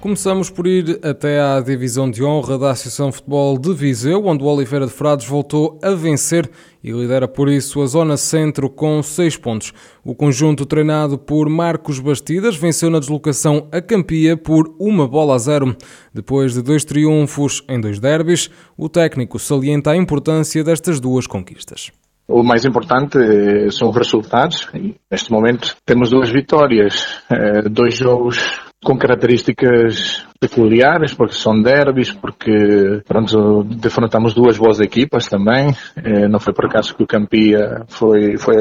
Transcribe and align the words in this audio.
Começamos 0.00 0.48
por 0.48 0.66
ir 0.66 0.98
até 1.04 1.42
à 1.42 1.60
divisão 1.60 2.10
de 2.10 2.24
honra 2.24 2.56
da 2.58 2.70
Associação 2.70 3.12
Futebol 3.12 3.58
de 3.58 3.74
Viseu, 3.74 4.24
onde 4.24 4.42
o 4.42 4.46
Oliveira 4.46 4.86
de 4.86 4.92
Frades 4.92 5.26
voltou 5.26 5.78
a 5.82 5.90
vencer 5.90 6.50
e 6.82 6.90
lidera 6.90 7.28
por 7.28 7.50
isso 7.50 7.82
a 7.82 7.86
zona 7.86 8.16
centro 8.16 8.70
com 8.70 9.02
6 9.02 9.36
pontos. 9.36 9.74
O 10.02 10.14
conjunto 10.14 10.64
treinado 10.64 11.18
por 11.18 11.50
Marcos 11.50 12.00
Bastidas 12.00 12.56
venceu 12.56 12.88
na 12.88 12.98
deslocação 12.98 13.68
a 13.70 13.82
Campia 13.82 14.38
por 14.38 14.74
uma 14.80 15.06
bola 15.06 15.34
a 15.34 15.38
zero. 15.38 15.76
Depois 16.14 16.54
de 16.54 16.62
dois 16.62 16.82
triunfos 16.82 17.62
em 17.68 17.78
dois 17.78 18.00
derbys, 18.00 18.48
o 18.78 18.88
técnico 18.88 19.38
salienta 19.38 19.90
a 19.90 19.96
importância 19.98 20.64
destas 20.64 20.98
duas 20.98 21.26
conquistas. 21.26 21.92
O 22.26 22.42
mais 22.42 22.64
importante 22.64 23.18
eh, 23.18 23.70
são 23.70 23.90
os 23.90 23.96
resultados. 23.96 24.66
Neste 25.10 25.30
momento 25.30 25.76
temos 25.84 26.08
duas 26.08 26.30
vitórias, 26.30 27.22
eh, 27.28 27.68
dois 27.68 27.98
jogos 27.98 28.69
com 28.82 28.96
características 28.96 30.26
peculiares, 30.40 31.12
porque 31.12 31.34
são 31.34 31.60
derbys, 31.60 32.10
porque 32.12 33.02
pronto, 33.06 33.62
defrontamos 33.64 34.32
duas 34.32 34.56
boas 34.56 34.80
equipas 34.80 35.28
também. 35.28 35.76
Eh, 35.96 36.28
não 36.28 36.40
foi 36.40 36.54
por 36.54 36.64
acaso 36.64 36.94
que 36.96 37.02
o 37.02 37.06
Campia 37.06 37.82
foi, 37.88 38.38
foi 38.38 38.56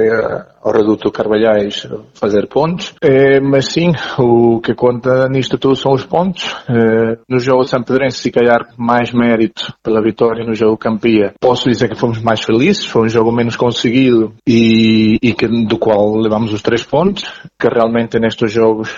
ao 0.61 0.73
Reduto 0.73 1.09
Carvalhais 1.09 1.87
fazer 2.13 2.47
pontos. 2.47 2.93
Eh, 3.01 3.39
mas 3.39 3.67
sim, 3.67 3.93
o 4.17 4.59
que 4.59 4.75
conta 4.75 5.29
nisto 5.29 5.57
tudo 5.57 5.77
são 5.77 5.93
os 5.93 6.03
pontos. 6.03 6.53
Eh, 6.67 7.17
no 7.29 7.39
jogo 7.39 7.63
São 7.63 7.81
Pedrense, 7.81 8.17
se 8.17 8.31
calhar 8.31 8.67
mais 8.77 9.13
mérito 9.13 9.73
pela 9.81 10.01
vitória 10.01 10.45
no 10.45 10.53
jogo 10.53 10.77
Campia. 10.77 11.33
Posso 11.39 11.69
dizer 11.69 11.87
que 11.87 11.95
fomos 11.95 12.21
mais 12.21 12.41
felizes, 12.41 12.85
foi 12.85 13.03
um 13.03 13.09
jogo 13.09 13.31
menos 13.31 13.55
conseguido 13.55 14.33
e, 14.45 15.17
e 15.21 15.33
que, 15.33 15.47
do 15.47 15.77
qual 15.77 16.17
levamos 16.17 16.51
os 16.51 16.61
três 16.61 16.83
pontos, 16.83 17.23
que 17.57 17.69
realmente 17.69 18.19
nestes 18.19 18.51
jogos 18.51 18.89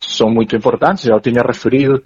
são 0.00 0.30
muito 0.30 0.56
importantes, 0.56 1.04
já 1.04 1.14
o 1.14 1.20
tinha 1.20 1.42
referido. 1.42 2.02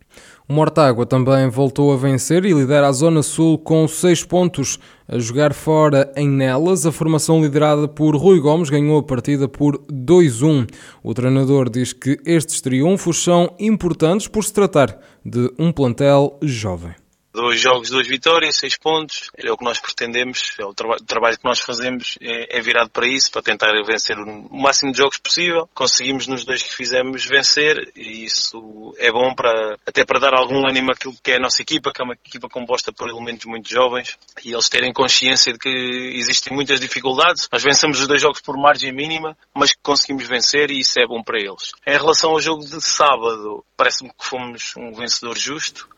O 0.49 0.53
Mortágua 0.53 1.05
também 1.05 1.49
voltou 1.49 1.93
a 1.93 1.97
vencer 1.97 2.45
e 2.45 2.53
lidera 2.53 2.89
a 2.89 2.93
Zona 2.93 3.23
Sul 3.23 3.59
com 3.59 3.87
6 3.87 4.25
pontos. 4.25 4.79
A 5.07 5.19
jogar 5.19 5.53
fora 5.53 6.11
em 6.17 6.29
Nelas, 6.29 6.87
a 6.87 6.93
formação 6.93 7.43
liderada 7.43 7.87
por 7.87 8.17
Rui 8.17 8.41
Gomes 8.41 8.71
ganhou 8.71 8.99
a 8.99 9.03
partida 9.03 9.47
por 9.47 9.79
2-1. 9.93 10.67
O 11.03 11.13
treinador 11.13 11.69
diz 11.69 11.93
que 11.93 12.19
estes 12.25 12.61
triunfos 12.61 13.23
são 13.23 13.55
importantes 13.59 14.27
por 14.27 14.45
se 14.45 14.53
tratar 14.53 14.99
de 15.25 15.53
um 15.59 15.71
plantel 15.71 16.39
jovem 16.43 16.95
dois 17.39 17.61
jogos, 17.61 17.91
duas 17.91 18.07
vitórias, 18.07 18.57
seis 18.57 18.77
pontos. 18.77 19.31
É 19.37 19.51
o 19.51 19.57
que 19.57 19.65
nós 19.65 19.79
pretendemos, 19.79 20.55
é 20.59 20.65
o, 20.65 20.71
o 20.71 20.75
trabalho 20.75 21.39
que 21.39 21.45
nós 21.45 21.61
fazemos 21.61 22.19
é, 22.21 22.59
é, 22.59 22.61
virado 22.61 22.91
para 22.91 23.07
isso, 23.07 23.31
para 23.31 23.43
tentar 23.43 23.73
vencer 23.85 24.19
o 24.19 24.49
máximo 24.51 24.91
de 24.91 24.99
jogos 24.99 25.19
possível. 25.19 25.69
Conseguimos 25.73 26.27
nos 26.27 26.45
dois 26.45 26.63
que 26.63 26.75
fizemos 26.75 27.25
vencer 27.25 27.93
e 27.95 28.25
isso 28.25 28.95
é 28.99 29.11
bom 29.13 29.35
para 29.35 29.77
até 29.87 30.05
para 30.05 30.19
dar 30.19 30.35
algum 30.35 30.69
ânimo 30.69 30.91
àquilo 30.91 31.15
que 31.23 31.33
é 31.33 31.37
a 31.37 31.41
nossa 31.41 31.63
equipa, 31.63 31.93
que 31.93 32.03
é 32.03 32.05
uma 32.05 32.15
equipa 32.15 32.49
composta 32.49 32.93
por 32.93 33.09
elementos 33.09 33.47
muito 33.47 33.71
jovens 33.71 34.19
e 34.45 34.53
eles 34.53 34.69
terem 34.69 34.93
consciência 34.93 35.53
de 35.53 35.59
que 35.59 35.69
existem 35.69 36.55
muitas 36.55 36.81
dificuldades. 36.81 37.49
Nós 37.53 37.63
vencemos 37.63 38.01
os 38.01 38.09
dois 38.09 38.21
jogos 38.21 38.41
por 38.41 38.57
margem 38.57 38.93
mínima, 38.93 39.37
mas 39.55 39.73
conseguimos 39.83 40.27
vencer 40.27 40.71
e 40.71 40.81
isso 40.81 40.99
é 40.99 41.07
bom 41.07 41.23
para 41.23 41.39
eles. 41.39 41.73
Em 41.87 41.97
relação 41.97 42.31
ao 42.31 42.41
jogo 42.41 42.65
de 42.65 42.81
sábado, 42.81 43.65
parece-me 43.77 44.11
que 44.11 44.25
fomos 44.25 44.75
um 44.77 44.93
vencedor 44.93 45.39
justo. 45.39 45.89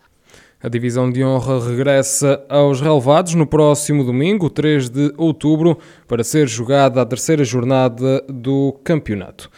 A 0.62 0.68
divisão 0.68 1.10
de 1.10 1.24
honra 1.24 1.58
regressa 1.58 2.44
aos 2.46 2.82
relevados 2.82 3.34
no 3.34 3.46
próximo 3.46 4.04
domingo, 4.04 4.50
3 4.50 4.90
de 4.90 5.14
outubro, 5.16 5.78
para 6.06 6.22
ser 6.22 6.46
jogada 6.46 7.00
a 7.00 7.06
terceira 7.06 7.42
jornada 7.42 8.22
do 8.28 8.78
campeonato. 8.84 9.50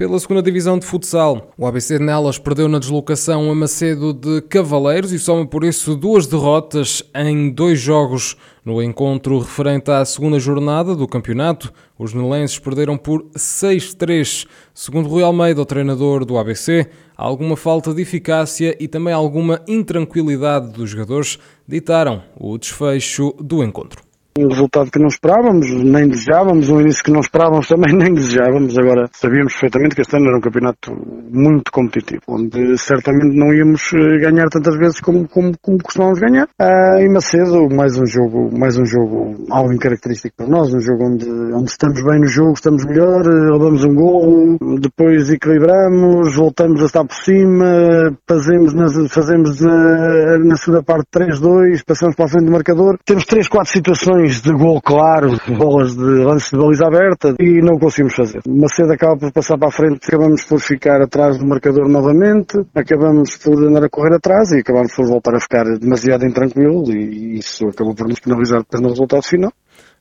Pela 0.00 0.18
segunda 0.18 0.40
divisão 0.40 0.78
de 0.78 0.86
futsal, 0.86 1.52
o 1.58 1.66
ABC 1.66 1.98
de 1.98 2.04
Nelas 2.06 2.38
perdeu 2.38 2.66
na 2.68 2.78
deslocação 2.78 3.50
a 3.50 3.54
Macedo 3.54 4.14
de 4.14 4.40
Cavaleiros 4.40 5.12
e 5.12 5.18
soma 5.18 5.46
por 5.46 5.62
isso 5.62 5.94
duas 5.94 6.26
derrotas 6.26 7.02
em 7.14 7.50
dois 7.50 7.78
jogos. 7.78 8.34
No 8.64 8.82
encontro 8.82 9.38
referente 9.38 9.90
à 9.90 10.02
segunda 10.06 10.38
jornada 10.38 10.96
do 10.96 11.06
campeonato, 11.06 11.70
os 11.98 12.14
nelenses 12.14 12.58
perderam 12.58 12.96
por 12.96 13.24
6-3. 13.36 14.46
Segundo 14.72 15.06
Rui 15.06 15.22
Almeida, 15.22 15.60
o 15.60 15.66
treinador 15.66 16.24
do 16.24 16.38
ABC, 16.38 16.88
há 17.14 17.22
alguma 17.22 17.54
falta 17.54 17.92
de 17.92 18.00
eficácia 18.00 18.74
e 18.80 18.88
também 18.88 19.12
alguma 19.12 19.60
intranquilidade 19.68 20.72
dos 20.72 20.88
jogadores 20.88 21.38
ditaram 21.68 22.22
o 22.38 22.56
desfecho 22.56 23.34
do 23.38 23.62
encontro 23.62 24.09
um 24.38 24.48
resultado 24.48 24.90
que 24.90 24.98
não 24.98 25.08
esperávamos, 25.08 25.68
nem 25.70 26.08
desejávamos, 26.08 26.68
um 26.68 26.80
início 26.80 27.02
que 27.02 27.10
não 27.10 27.20
esperávamos 27.20 27.68
também 27.68 27.92
nem 27.96 28.14
desejávamos. 28.14 28.78
Agora 28.78 29.08
sabíamos 29.12 29.52
perfeitamente 29.52 29.94
que 29.94 30.02
este 30.02 30.16
ano 30.16 30.28
era 30.28 30.38
um 30.38 30.40
campeonato 30.40 30.92
muito 31.30 31.70
competitivo, 31.72 32.22
onde 32.28 32.78
certamente 32.78 33.36
não 33.36 33.52
íamos 33.52 33.92
eh, 33.92 34.18
ganhar 34.18 34.48
tantas 34.48 34.76
vezes 34.76 35.00
como, 35.00 35.28
como, 35.28 35.52
como 35.60 35.78
costumávamos 35.78 36.20
ganhar. 36.20 36.48
Ah, 36.58 37.00
e 37.00 37.08
Macedo, 37.08 37.68
mais 37.70 37.98
um 37.98 38.06
jogo, 38.06 38.50
mais 38.56 38.78
um 38.78 38.84
jogo 38.84 39.44
algo 39.50 39.72
incaracterístico 39.72 40.36
para 40.36 40.46
nós, 40.46 40.72
um 40.72 40.80
jogo 40.80 41.04
onde, 41.04 41.28
onde 41.28 41.70
estamos 41.70 42.02
bem 42.02 42.20
no 42.20 42.26
jogo, 42.26 42.52
estamos 42.52 42.84
melhor, 42.84 43.22
roubamos 43.50 43.84
um 43.84 43.94
gol, 43.94 44.58
depois 44.80 45.30
equilibramos, 45.30 46.34
voltamos 46.36 46.82
a 46.82 46.86
estar 46.86 47.04
por 47.04 47.14
cima, 47.14 48.16
fazemos, 48.26 48.74
na, 48.74 49.08
fazemos 49.08 49.60
na, 49.60 50.38
na 50.38 50.56
segunda 50.56 50.82
parte 50.82 51.06
3-2, 51.14 51.84
passamos 51.86 52.16
para 52.16 52.24
a 52.24 52.28
frente 52.28 52.46
do 52.46 52.52
marcador. 52.52 52.98
Temos 53.04 53.24
3, 53.24 53.48
4 53.48 53.72
situações 53.72 54.40
de 54.40 54.52
gol 54.52 54.80
claro, 54.80 55.30
bolas 55.56 55.94
de 55.94 56.24
lance 56.24 56.50
de 56.50 56.58
baliza 56.58 56.86
aberta 56.86 57.34
e 57.38 57.60
não 57.60 57.78
conseguimos 57.78 58.14
fazer. 58.14 58.40
Macedo 58.48 58.92
acaba 58.92 59.16
por 59.16 59.32
passar 59.32 59.58
para 59.58 59.68
a 59.68 59.72
frente, 59.72 60.00
acabamos 60.06 60.44
por 60.44 60.60
ficar 60.60 61.02
atrás 61.02 61.38
do 61.38 61.46
marcador 61.46 61.88
novamente, 61.88 62.58
acabamos 62.74 63.36
por 63.36 63.62
andar 63.62 63.84
a 63.84 63.88
correr 63.88 64.14
atrás 64.14 64.52
e 64.52 64.60
acabamos 64.60 64.94
por 64.94 65.06
voltar 65.06 65.36
a 65.36 65.40
ficar 65.40 65.64
demasiado 65.78 66.24
intranquilo 66.24 66.90
e 66.92 67.38
isso 67.38 67.68
acabou 67.68 67.94
por 67.94 68.08
nos 68.08 68.20
penalizar 68.20 68.60
depois 68.60 68.82
no 68.82 68.88
resultado 68.88 69.22
final. 69.22 69.52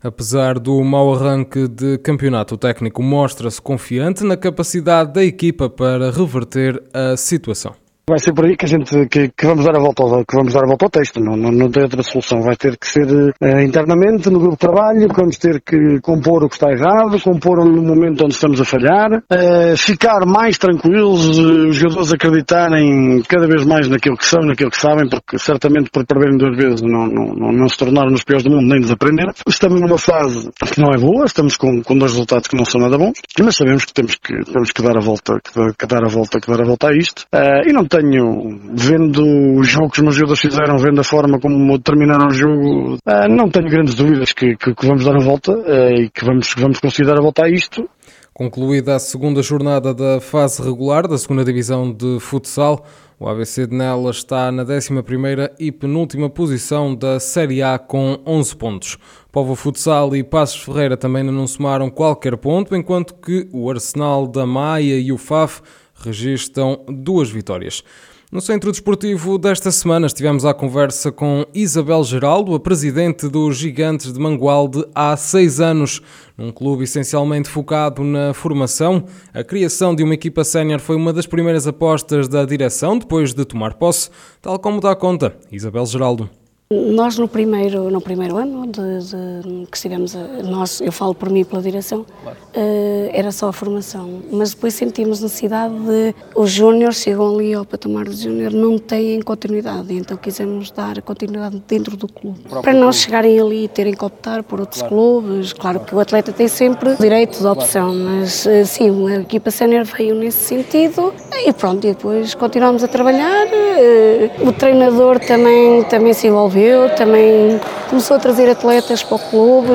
Apesar 0.02 0.58
do 0.58 0.82
mau 0.82 1.14
arranque 1.14 1.68
de 1.68 1.98
campeonato, 1.98 2.56
o 2.56 2.58
técnico 2.58 3.04
mostra-se 3.04 3.62
confiante 3.62 4.24
na 4.24 4.38
capacidade 4.38 5.12
da 5.12 5.26
equipa 5.26 5.70
para 5.70 6.10
reverter 6.10 6.82
a 6.94 7.18
situação. 7.18 7.76
Vai 8.10 8.18
ser 8.18 8.34
por 8.34 8.44
aí 8.46 8.58
que 8.58 8.66
a 8.66 8.68
gente 8.68 9.06
que, 9.06 9.30
que, 9.30 9.46
vamos 9.46 9.64
dar 9.64 9.76
a 9.76 9.80
volta 9.80 10.02
ao, 10.02 10.26
que 10.26 10.36
vamos 10.36 10.52
dar 10.52 10.64
a 10.64 10.68
volta 10.68 10.86
ao 10.86 10.90
texto, 10.90 11.20
não, 11.20 11.38
não, 11.38 11.52
não 11.52 11.70
tem 11.70 11.84
outra 11.84 12.02
solução. 12.02 12.42
Vai 12.42 12.56
ter 12.56 12.76
que 12.76 12.88
ser 12.88 13.06
uh, 13.06 13.60
internamente 13.62 14.32
no 14.32 14.40
grupo 14.40 14.56
de 14.56 14.62
trabalho, 14.62 15.08
vamos 15.16 15.38
ter 15.38 15.62
que 15.62 16.00
compor 16.02 16.44
o 16.44 16.50
que 16.50 16.56
está 16.56 16.72
errado, 16.72 17.22
compor 17.22 17.64
no 17.64 17.84
momento 17.84 18.26
onde 18.26 18.34
estamos 18.34 18.60
a 18.60 18.66
falhar, 18.66 19.12
uh, 19.14 19.78
ficar 19.78 20.26
mais 20.26 20.58
tranquilos, 20.58 21.38
uh, 21.38 21.68
os 21.68 21.76
jogadores 21.76 22.12
acreditarem 22.12 23.22
cada 23.30 23.46
vez 23.46 23.64
mais 23.64 23.88
naquilo 23.88 24.18
que 24.18 24.26
são, 24.26 24.42
naquilo 24.42 24.72
que 24.72 24.82
sabem, 24.82 25.08
porque 25.08 25.38
certamente 25.38 25.92
por 25.92 26.04
perderem 26.04 26.36
duas 26.36 26.58
vezes 26.58 26.82
não, 26.82 27.06
não, 27.06 27.36
não, 27.36 27.52
não 27.52 27.70
se 27.70 27.78
tornaram 27.78 28.12
os 28.12 28.24
piores 28.24 28.44
do 28.44 28.50
mundo, 28.50 28.70
nem 28.70 28.82
desaprenderam. 28.82 29.34
Estamos 29.48 29.80
numa 29.80 30.00
fase 30.00 30.50
que 30.74 30.82
não 30.82 30.90
é 30.92 30.98
boa, 30.98 31.26
estamos 31.26 31.56
com, 31.58 31.84
com 31.84 31.96
dois 31.96 32.14
resultados 32.14 32.48
que 32.48 32.58
não 32.58 32.66
são 32.66 32.82
nada 32.82 32.98
bons, 32.98 33.22
mas 33.40 33.56
sabemos 33.56 33.86
que 33.86 33.94
temos 33.94 34.16
que, 34.16 34.34
temos 34.52 34.72
que 34.72 34.82
dar 34.82 34.98
a 34.98 35.00
volta, 35.00 35.40
que, 35.44 35.74
que 35.78 35.86
dar 35.86 36.04
a 36.04 36.10
volta, 36.10 36.40
que 36.40 36.50
dar 36.50 36.62
a 36.62 36.66
volta 36.66 36.88
a 36.88 36.98
isto. 36.98 37.26
e 37.68 37.72
não 37.72 37.86
tem 37.86 37.99
tenho, 38.02 38.60
vendo 38.74 39.22
o 39.22 39.64
jogo 39.64 39.90
que 39.90 40.00
os 40.00 40.04
meus 40.04 40.16
jogadores 40.16 40.42
fizeram, 40.42 40.78
vendo 40.78 41.02
a 41.02 41.04
forma 41.04 41.40
como 41.40 41.80
terminaram 41.80 42.28
o 42.28 42.34
jogo, 42.34 42.96
uh, 42.96 43.30
não 43.30 43.50
tenho 43.50 43.70
grandes 43.70 43.96
dúvidas 43.96 44.32
que, 44.32 44.56
que, 44.56 44.74
que 44.74 44.88
vamos 44.88 45.04
dar 45.04 45.16
a 45.16 45.24
volta 45.24 45.52
uh, 45.52 45.94
e 45.94 46.10
que 46.10 46.26
vamos, 46.26 46.54
vamos 46.58 46.80
conseguir 46.80 47.10
dar 47.10 47.20
a 47.20 47.22
volta 47.22 47.44
a 47.44 47.50
isto. 47.50 47.88
Concluída 48.34 48.96
a 48.96 49.00
segunda 49.00 49.42
jornada 49.42 49.94
da 49.94 50.22
fase 50.22 50.64
regular 50.64 51.08
da 51.08 51.18
segunda 51.18 51.44
divisão 51.44 51.92
de 51.92 52.20
futsal, 52.22 52.86
o 53.20 53.28
ABC 53.28 53.68
de 53.68 53.76
Nelas 53.76 54.18
está 54.18 54.50
na 54.50 54.64
11ª 54.64 55.52
e 55.60 55.74
penúltima 55.74 56.30
posição 56.30 56.96
da 56.96 57.20
Série 57.20 57.62
A 57.62 57.78
com 57.78 58.18
11 58.26 58.56
pontos. 58.56 58.98
Povo 59.30 59.56
Futsal 59.56 60.16
e 60.16 60.24
Passos 60.24 60.62
Ferreira 60.62 60.96
também 60.96 61.22
não 61.22 61.46
somaram 61.46 61.90
qualquer 61.90 62.38
ponto, 62.38 62.74
enquanto 62.74 63.14
que 63.16 63.50
o 63.52 63.70
Arsenal 63.70 64.26
da 64.26 64.46
Maia 64.46 64.98
e 64.98 65.12
o 65.12 65.18
FAF 65.18 65.62
registram 66.02 66.84
duas 66.88 67.30
vitórias. 67.30 67.84
No 68.32 68.42
Centro 68.42 68.70
Desportivo 68.70 69.40
desta 69.40 69.72
semana 69.72 70.06
estivemos 70.06 70.46
à 70.46 70.54
conversa 70.54 71.12
com 71.12 71.48
Isabel 71.52 72.04
Geraldo, 72.04 72.54
a 72.54 72.60
presidente 72.60 73.28
dos 73.28 73.58
Gigantes 73.58 74.14
de 74.14 74.20
Mangualde 74.20 74.86
há 74.94 75.18
seis 75.18 75.60
anos. 75.60 76.00
Num 76.38 76.52
clube 76.52 76.84
essencialmente 76.84 77.50
focado 77.50 78.04
na 78.04 78.32
formação, 78.32 79.06
a 79.34 79.44
criação 79.44 79.96
de 79.96 80.04
uma 80.04 80.14
equipa 80.14 80.44
sénior 80.44 80.80
foi 80.80 80.96
uma 80.96 81.12
das 81.12 81.26
primeiras 81.26 81.66
apostas 81.66 82.28
da 82.28 82.46
direção 82.46 83.00
depois 83.00 83.34
de 83.34 83.44
tomar 83.44 83.74
posse, 83.74 84.12
tal 84.40 84.60
como 84.60 84.80
dá 84.80 84.96
conta 84.96 85.36
Isabel 85.52 85.88
Geraldo. 85.88 86.30
Nós 86.72 87.18
no 87.18 87.28
primeiro, 87.28 87.90
no 87.90 88.00
primeiro 88.00 88.38
ano 88.38 88.68
de, 88.68 89.00
de, 89.00 89.66
que 89.66 89.76
estivemos, 89.76 90.16
a, 90.16 90.20
nós, 90.44 90.80
eu 90.80 90.92
falo 90.92 91.16
por 91.16 91.28
mim 91.28 91.44
pela 91.44 91.64
direção, 91.64 92.06
claro. 92.22 92.38
uh, 92.56 93.10
era 93.12 93.32
só 93.32 93.48
a 93.48 93.52
formação, 93.52 94.22
mas 94.32 94.54
depois 94.54 94.76
sentimos 94.76 95.20
necessidade 95.20 95.74
de, 95.74 96.14
os 96.36 96.52
júniores 96.52 96.98
chegam 96.98 97.34
ali 97.34 97.56
ao 97.56 97.66
patamar 97.66 98.08
de 98.08 98.22
júnior, 98.22 98.54
não 98.54 98.78
têm 98.78 99.20
continuidade, 99.20 99.96
então 99.96 100.16
quisemos 100.16 100.70
dar 100.70 101.02
continuidade 101.02 101.60
dentro 101.68 101.98
do 101.98 102.08
clube, 102.08 102.40
para 102.48 102.72
não 102.72 102.82
clube. 102.82 102.96
chegarem 102.98 103.40
ali 103.40 103.64
e 103.64 103.68
terem 103.68 103.96
que 103.96 104.06
optar 104.06 104.44
por 104.44 104.60
outros 104.60 104.84
claro. 104.84 104.96
clubes, 104.96 105.54
claro, 105.54 105.80
claro, 105.80 105.90
que 105.90 105.96
o 105.96 106.00
atleta 106.00 106.32
tem 106.32 106.48
sempre 106.48 106.96
direito 106.98 107.40
de 107.40 107.48
opção, 107.48 107.96
mas 107.96 108.46
uh, 108.46 108.64
sim, 108.64 109.10
a 109.10 109.22
equipa 109.22 109.50
sénior 109.50 109.86
veio 109.86 110.14
nesse 110.14 110.44
sentido 110.44 111.16
e 111.34 111.52
pronto, 111.52 111.88
e 111.88 111.94
depois 111.94 112.36
continuamos 112.36 112.84
a 112.84 112.88
trabalhar, 112.88 113.48
uh, 113.48 114.48
o 114.48 114.54
treinador 114.54 115.20
também, 115.20 115.84
também 115.86 116.14
se 116.14 116.28
envolveu 116.28 116.59
também 116.96 117.60
começou 117.90 118.18
a 118.18 118.20
trazer 118.20 118.50
atletas 118.50 119.04
para 119.04 119.16
o 119.16 119.20
clube, 119.20 119.70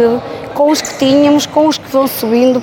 com 0.55 0.71
os 0.71 0.81
que 0.81 0.99
tínhamos, 0.99 1.47
com 1.47 1.69
os 1.69 1.79
que 1.79 1.89
vão 1.91 2.07
subindo. 2.07 2.61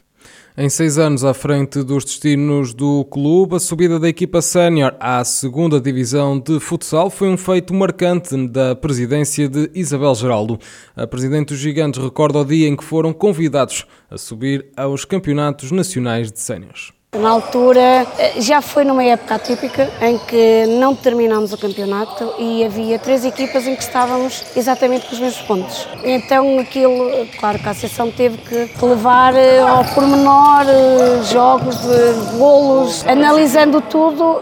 Em 0.57 0.69
seis 0.69 0.97
anos 0.97 1.23
à 1.23 1.33
frente 1.33 1.81
dos 1.81 2.03
destinos 2.03 2.73
do 2.73 3.05
clube, 3.05 3.55
a 3.55 3.59
subida 3.59 3.97
da 3.97 4.09
equipa 4.09 4.41
sénior 4.41 4.93
à 4.99 5.23
segunda 5.23 5.79
divisão 5.79 6.37
de 6.37 6.59
futsal 6.59 7.09
foi 7.09 7.29
um 7.29 7.37
feito 7.37 7.73
marcante 7.73 8.35
da 8.47 8.75
presidência 8.75 9.47
de 9.47 9.71
Isabel 9.73 10.13
Geraldo. 10.13 10.59
A 10.93 11.07
presidente 11.07 11.49
dos 11.49 11.57
Gigantes 11.57 12.03
recorda 12.03 12.39
o 12.39 12.45
dia 12.45 12.67
em 12.67 12.75
que 12.75 12.83
foram 12.83 13.13
convidados 13.13 13.85
a 14.09 14.17
subir 14.17 14.67
aos 14.75 15.05
campeonatos 15.05 15.71
nacionais 15.71 16.29
de 16.31 16.39
séniores. 16.39 16.91
Na 17.19 17.29
altura, 17.29 18.07
eh, 18.17 18.39
já 18.39 18.61
foi 18.61 18.85
numa 18.85 19.03
época 19.03 19.35
atípica 19.35 19.91
em 20.01 20.17
que 20.17 20.65
não 20.79 20.95
terminámos 20.95 21.51
o 21.51 21.57
campeonato 21.57 22.33
e 22.39 22.63
havia 22.63 22.97
três 22.97 23.25
equipas 23.25 23.67
em 23.67 23.75
que 23.75 23.83
estávamos 23.83 24.45
exatamente 24.55 25.07
com 25.07 25.13
os 25.15 25.19
mesmos 25.19 25.41
pontos. 25.41 25.89
Então 26.05 26.57
aquilo, 26.57 27.27
claro 27.37 27.59
que 27.59 27.67
a 27.67 27.71
Associação 27.71 28.09
teve 28.09 28.37
que 28.37 28.85
levar 28.85 29.35
eh, 29.35 29.59
ao 29.59 29.83
pormenor 29.93 30.61
eh, 30.69 31.21
jogos 31.23 31.75
de 31.81 33.09
analisando 33.09 33.81
tudo, 33.81 34.39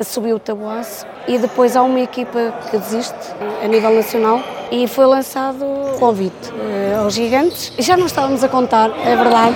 subiu 0.00 0.36
o 0.36 0.38
tabuaço 0.38 1.04
e 1.26 1.38
depois 1.38 1.74
há 1.74 1.82
uma 1.82 2.00
equipa 2.00 2.54
que 2.70 2.78
desiste 2.78 3.16
a 3.64 3.66
nível 3.66 3.90
nacional 3.90 4.40
e 4.70 4.86
foi 4.86 5.06
lançado 5.06 5.64
o 5.64 5.98
convite 5.98 6.52
aos 7.00 7.14
gigantes. 7.14 7.72
Já 7.78 7.96
não 7.96 8.06
estávamos 8.06 8.42
a 8.44 8.48
contar, 8.48 8.90
é 9.04 9.16
verdade. 9.16 9.54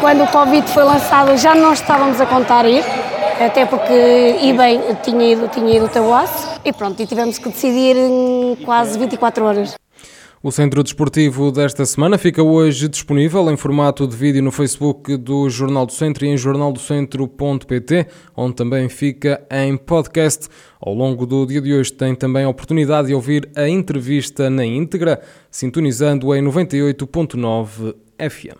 Quando 0.00 0.24
o 0.24 0.26
convite 0.28 0.70
foi 0.70 0.84
lançado 0.84 1.36
já 1.36 1.54
não 1.54 1.72
estávamos 1.72 2.20
a 2.20 2.26
contar 2.26 2.66
ir, 2.66 2.84
até 3.44 3.64
porque 3.66 4.38
e 4.40 4.52
bem 4.52 4.80
tinha 5.02 5.32
ido, 5.32 5.48
tinha 5.48 5.76
ido 5.76 5.86
o 5.86 5.88
Tabuaço 5.88 6.60
e 6.64 6.72
pronto, 6.72 7.00
e 7.02 7.06
tivemos 7.06 7.38
que 7.38 7.48
decidir 7.48 7.96
em 7.96 8.56
quase 8.64 8.98
24 8.98 9.44
horas. 9.44 9.81
O 10.44 10.50
Centro 10.50 10.82
Desportivo 10.82 11.52
desta 11.52 11.86
semana 11.86 12.18
fica 12.18 12.42
hoje 12.42 12.88
disponível 12.88 13.48
em 13.48 13.56
formato 13.56 14.08
de 14.08 14.16
vídeo 14.16 14.42
no 14.42 14.50
Facebook 14.50 15.16
do 15.16 15.48
Jornal 15.48 15.86
do 15.86 15.92
Centro 15.92 16.26
e 16.26 16.30
em 16.30 16.36
jornaldocentro.pt, 16.36 18.08
onde 18.36 18.56
também 18.56 18.88
fica 18.88 19.40
em 19.48 19.76
podcast. 19.76 20.48
Ao 20.80 20.92
longo 20.92 21.26
do 21.26 21.46
dia 21.46 21.60
de 21.60 21.72
hoje 21.72 21.92
tem 21.92 22.12
também 22.16 22.42
a 22.42 22.48
oportunidade 22.48 23.06
de 23.06 23.14
ouvir 23.14 23.48
a 23.54 23.68
entrevista 23.68 24.50
na 24.50 24.66
íntegra, 24.66 25.22
sintonizando 25.48 26.34
em 26.34 26.42
98.9 26.42 27.94
FM. 28.18 28.58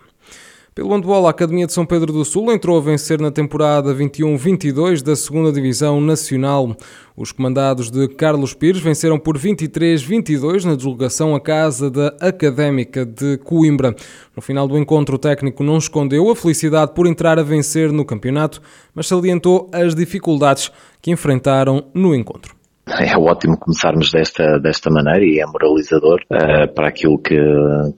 Pelo 0.75 0.89
handball, 0.89 1.27
a 1.27 1.29
Academia 1.29 1.67
de 1.67 1.73
São 1.73 1.85
Pedro 1.85 2.11
do 2.11 2.25
Sul 2.25 2.51
entrou 2.51 2.75
a 2.79 2.81
vencer 2.81 3.21
na 3.21 3.29
temporada 3.29 3.93
21-22 3.93 5.03
da 5.03 5.13
2 5.13 5.53
Divisão 5.53 6.01
Nacional. 6.01 6.75
Os 7.15 7.31
comandados 7.31 7.91
de 7.91 8.07
Carlos 8.07 8.55
Pires 8.55 8.81
venceram 8.81 9.19
por 9.19 9.37
23-22 9.37 10.63
na 10.63 10.73
deslocação 10.73 11.35
à 11.35 11.39
casa 11.39 11.91
da 11.91 12.07
Académica 12.19 13.05
de 13.05 13.37
Coimbra. 13.37 13.95
No 14.35 14.41
final 14.41 14.67
do 14.67 14.75
encontro, 14.75 15.15
o 15.15 15.19
técnico 15.19 15.63
não 15.63 15.77
escondeu 15.77 16.27
a 16.31 16.35
felicidade 16.35 16.93
por 16.95 17.05
entrar 17.05 17.37
a 17.37 17.43
vencer 17.43 17.91
no 17.91 18.03
campeonato, 18.03 18.59
mas 18.95 19.05
salientou 19.05 19.69
as 19.71 19.93
dificuldades 19.93 20.71
que 20.99 21.11
enfrentaram 21.11 21.85
no 21.93 22.15
encontro 22.15 22.62
é 22.87 23.17
ótimo 23.17 23.57
começarmos 23.57 24.11
desta, 24.11 24.59
desta 24.59 24.89
maneira 24.89 25.25
e 25.25 25.39
é 25.39 25.45
moralizador 25.45 26.19
uh, 26.31 26.73
para 26.73 26.89
aquilo 26.89 27.17
que, 27.17 27.37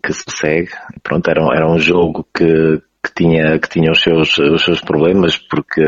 que 0.04 0.14
se 0.14 0.26
segue. 0.30 0.70
Pronto, 1.02 1.28
era, 1.30 1.42
era 1.56 1.72
um 1.72 1.80
jogo 1.80 2.26
que, 2.36 2.82
que 3.06 3.14
tinha, 3.14 3.60
que 3.60 3.70
tinha 3.70 3.92
os, 3.92 4.02
seus, 4.02 4.36
os 4.38 4.64
seus 4.64 4.82
problemas, 4.82 5.38
porque 5.38 5.82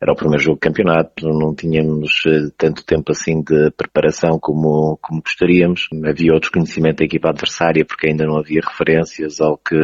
era 0.00 0.12
o 0.12 0.16
primeiro 0.16 0.42
jogo 0.42 0.56
de 0.56 0.68
campeonato, 0.68 1.28
não 1.28 1.54
tínhamos 1.54 2.10
eh, 2.26 2.50
tanto 2.56 2.84
tempo 2.84 3.12
assim 3.12 3.40
de 3.42 3.70
preparação 3.76 4.38
como, 4.40 4.98
como 5.00 5.22
gostaríamos. 5.22 5.88
Havia 6.04 6.34
o 6.34 6.40
desconhecimento 6.40 6.98
da 6.98 7.04
equipa 7.04 7.28
adversária, 7.28 7.84
porque 7.84 8.08
ainda 8.08 8.26
não 8.26 8.38
havia 8.38 8.60
referências 8.60 9.40
ao 9.40 9.56
que, 9.56 9.78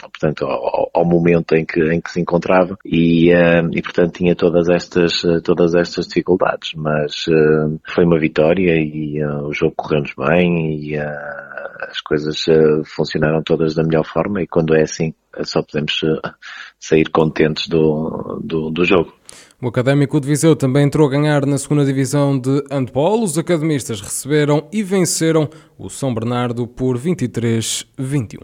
portanto, 0.00 0.44
ao, 0.44 0.90
ao 0.92 1.04
momento 1.04 1.54
em 1.54 1.64
que, 1.64 1.80
em 1.92 2.00
que 2.00 2.10
se 2.10 2.20
encontrava, 2.20 2.76
e, 2.84 3.30
eh, 3.30 3.62
e 3.72 3.80
portanto 3.80 4.12
tinha 4.12 4.34
todas 4.34 4.68
estas, 4.68 5.22
todas 5.44 5.74
estas 5.74 6.08
dificuldades. 6.08 6.72
Mas 6.74 7.26
eh, 7.28 7.78
foi 7.86 8.04
uma 8.04 8.18
vitória 8.18 8.74
e 8.74 9.24
o 9.24 9.52
jogo 9.52 9.74
correu-nos 9.76 10.14
bem 10.16 10.80
e 10.80 10.96
as 10.96 12.00
coisas 12.00 12.44
funcionaram 12.84 13.42
todas 13.42 13.74
da 13.74 13.84
melhor 13.84 14.04
forma, 14.04 14.42
e 14.42 14.46
quando 14.46 14.74
é 14.74 14.82
assim, 14.82 15.14
só 15.44 15.62
podemos 15.62 16.00
eh, 16.02 16.30
sair 16.78 17.08
contentes 17.10 17.68
do, 17.68 18.40
do, 18.42 18.70
do 18.70 18.84
jogo. 18.84 19.12
O 19.60 19.68
Académico 19.68 20.20
de 20.20 20.26
Viseu 20.26 20.56
também 20.56 20.84
entrou 20.84 21.06
a 21.06 21.10
ganhar 21.10 21.46
na 21.46 21.56
segunda 21.56 21.84
divisão 21.84 22.38
de 22.38 22.64
handball. 22.70 23.22
Os 23.22 23.38
academistas 23.38 24.00
receberam 24.00 24.68
e 24.72 24.82
venceram 24.82 25.48
o 25.78 25.88
São 25.88 26.12
Bernardo 26.12 26.66
por 26.66 26.98
23-21. 26.98 28.40